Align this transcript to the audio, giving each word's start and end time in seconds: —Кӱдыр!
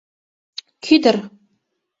—Кӱдыр! 0.83 1.15